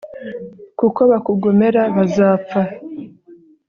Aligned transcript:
kuko 0.79 1.01
bakugomera 1.11 1.81
bazapfa 1.95 2.61